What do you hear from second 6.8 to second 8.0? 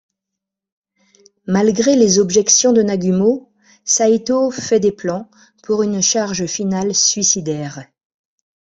suicidaire.